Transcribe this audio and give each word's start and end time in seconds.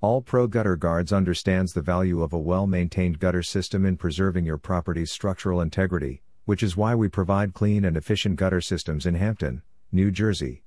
All 0.00 0.22
Pro 0.22 0.46
Gutter 0.46 0.76
Guards 0.76 1.12
understands 1.12 1.72
the 1.72 1.82
value 1.82 2.22
of 2.22 2.32
a 2.32 2.38
well 2.38 2.68
maintained 2.68 3.18
gutter 3.18 3.42
system 3.42 3.84
in 3.84 3.96
preserving 3.96 4.44
your 4.44 4.56
property's 4.56 5.10
structural 5.10 5.60
integrity, 5.60 6.22
which 6.44 6.62
is 6.62 6.76
why 6.76 6.94
we 6.94 7.08
provide 7.08 7.52
clean 7.52 7.84
and 7.84 7.96
efficient 7.96 8.36
gutter 8.36 8.60
systems 8.60 9.06
in 9.06 9.16
Hampton, 9.16 9.62
New 9.90 10.12
Jersey. 10.12 10.62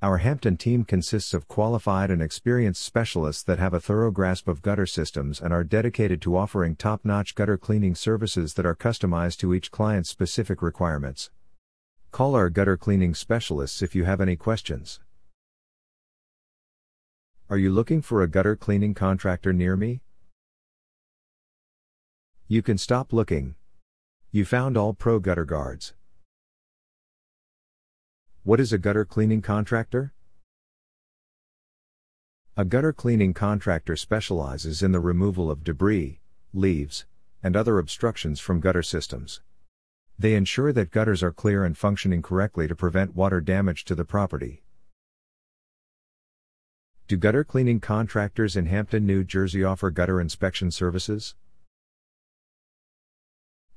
Our 0.00 0.16
Hampton 0.16 0.56
team 0.56 0.84
consists 0.84 1.34
of 1.34 1.46
qualified 1.46 2.10
and 2.10 2.22
experienced 2.22 2.82
specialists 2.82 3.42
that 3.42 3.58
have 3.58 3.74
a 3.74 3.80
thorough 3.80 4.10
grasp 4.10 4.48
of 4.48 4.62
gutter 4.62 4.86
systems 4.86 5.42
and 5.42 5.52
are 5.52 5.62
dedicated 5.62 6.22
to 6.22 6.38
offering 6.38 6.74
top 6.74 7.04
notch 7.04 7.34
gutter 7.34 7.58
cleaning 7.58 7.94
services 7.94 8.54
that 8.54 8.64
are 8.64 8.74
customized 8.74 9.36
to 9.40 9.52
each 9.52 9.70
client's 9.70 10.08
specific 10.08 10.62
requirements. 10.62 11.30
Call 12.12 12.34
our 12.34 12.48
gutter 12.48 12.78
cleaning 12.78 13.14
specialists 13.14 13.82
if 13.82 13.94
you 13.94 14.04
have 14.04 14.22
any 14.22 14.36
questions. 14.36 15.00
Are 17.50 17.58
you 17.58 17.70
looking 17.70 18.00
for 18.00 18.22
a 18.22 18.26
gutter 18.26 18.56
cleaning 18.56 18.94
contractor 18.94 19.52
near 19.52 19.76
me? 19.76 20.00
You 22.48 22.62
can 22.62 22.78
stop 22.78 23.12
looking. 23.12 23.54
You 24.30 24.46
found 24.46 24.78
all 24.78 24.94
pro 24.94 25.18
gutter 25.18 25.44
guards. 25.44 25.92
What 28.44 28.60
is 28.60 28.72
a 28.72 28.78
gutter 28.78 29.04
cleaning 29.04 29.42
contractor? 29.42 30.14
A 32.56 32.64
gutter 32.64 32.94
cleaning 32.94 33.34
contractor 33.34 33.94
specializes 33.94 34.82
in 34.82 34.92
the 34.92 35.00
removal 35.00 35.50
of 35.50 35.64
debris, 35.64 36.20
leaves, 36.54 37.04
and 37.42 37.54
other 37.54 37.78
obstructions 37.78 38.40
from 38.40 38.60
gutter 38.60 38.82
systems. 38.82 39.42
They 40.18 40.34
ensure 40.34 40.72
that 40.72 40.90
gutters 40.90 41.22
are 41.22 41.30
clear 41.30 41.62
and 41.62 41.76
functioning 41.76 42.22
correctly 42.22 42.68
to 42.68 42.74
prevent 42.74 43.14
water 43.14 43.42
damage 43.42 43.84
to 43.84 43.94
the 43.94 44.06
property. 44.06 44.63
Do 47.06 47.18
gutter 47.18 47.44
cleaning 47.44 47.80
contractors 47.80 48.56
in 48.56 48.64
Hampton, 48.64 49.04
New 49.04 49.24
Jersey 49.24 49.62
offer 49.62 49.90
gutter 49.90 50.22
inspection 50.22 50.70
services? 50.70 51.34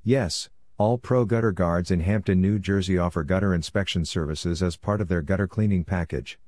Yes, 0.02 0.50
all 0.78 0.98
Pro 0.98 1.26
Gutter 1.26 1.52
Guards 1.52 1.92
in 1.92 2.00
Hampton, 2.00 2.40
New 2.40 2.58
Jersey 2.58 2.98
offer 2.98 3.26
gutter 3.26 3.54
inspection 3.54 4.06
services 4.06 4.64
as 4.64 4.78
part 4.78 5.02
of 5.02 5.10
their 5.10 5.22
gutter 5.22 5.46
cleaning 5.46 5.84
package. 5.84 6.40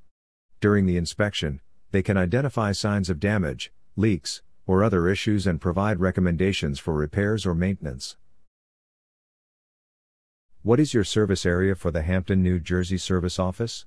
During 0.61 0.85
the 0.85 0.95
inspection, 0.95 1.59
they 1.91 2.01
can 2.01 2.15
identify 2.15 2.71
signs 2.71 3.09
of 3.09 3.19
damage, 3.19 3.73
leaks, 3.97 4.41
or 4.65 4.81
other 4.81 5.09
issues 5.09 5.45
and 5.45 5.59
provide 5.59 5.99
recommendations 5.99 6.79
for 6.79 6.93
repairs 6.93 7.45
or 7.45 7.53
maintenance. 7.53 8.15
What 10.61 10.79
is 10.79 10.93
your 10.93 11.03
service 11.03 11.45
area 11.45 11.75
for 11.75 11.91
the 11.91 12.03
Hampton, 12.03 12.41
New 12.41 12.57
Jersey 12.57 12.97
Service 12.97 13.37
Office? 13.37 13.85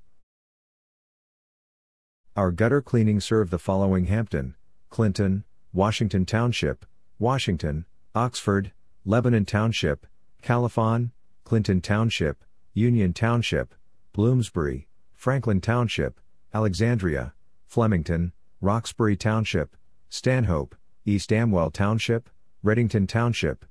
Our 2.34 2.50
gutter 2.50 2.80
cleaning 2.80 3.20
serve 3.20 3.50
the 3.50 3.58
following 3.58 4.06
Hampton, 4.06 4.54
Clinton, 4.88 5.44
Washington 5.74 6.24
Township, 6.24 6.86
Washington, 7.18 7.84
Oxford, 8.14 8.72
Lebanon 9.04 9.44
Township, 9.44 10.06
Califon, 10.42 11.10
Clinton 11.44 11.82
Township, 11.82 12.42
Union 12.72 13.12
Township, 13.12 13.74
Bloomsbury, 14.14 14.88
Franklin 15.12 15.60
Township, 15.60 16.18
Alexandria, 16.54 17.34
Flemington, 17.66 18.32
Roxbury 18.62 19.14
Township, 19.14 19.76
Stanhope, 20.08 20.74
East 21.04 21.34
Amwell 21.34 21.70
Township, 21.70 22.30
Readington 22.62 23.06
Township, 23.06 23.66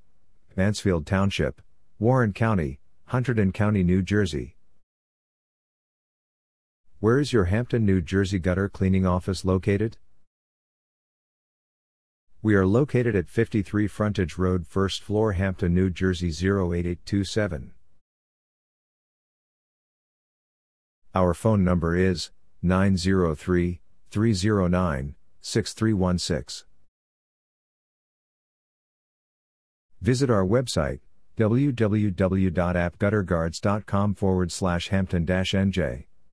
Mansfield 0.56 1.08
Township, 1.08 1.64
Warren 1.98 2.32
County, 2.32 2.80
Hunterdon 3.10 3.56
County, 3.56 3.84
New 3.84 4.04
Jersey. 4.04 4.56
Where 7.02 7.20
is 7.20 7.34
your 7.34 7.44
Hampton, 7.46 7.84
New 7.84 8.00
Jersey 8.00 8.38
gutter 8.38 8.70
cleaning 8.70 9.08
office 9.08 9.44
located? 9.44 9.98
We 12.44 12.54
are 12.54 12.68
located 12.68 13.16
at 13.16 13.28
53 13.28 13.88
Frontage 13.88 14.38
Road, 14.38 14.68
first 14.68 15.02
floor, 15.02 15.32
Hampton, 15.32 15.74
New 15.74 15.90
Jersey 15.90 16.28
08827. 16.28 17.72
Our 21.16 21.34
phone 21.34 21.64
number 21.64 21.96
is 21.96 22.30
903 22.62 23.82
309 24.12 25.16
6316. 25.42 26.68
Visit 30.02 30.30
our 30.30 30.46
website 30.46 31.00
www.appgutterguards.com 31.36 34.14
forward 34.14 34.52
slash 34.52 34.90
Hampton 34.90 35.26
NJ. 35.26 36.06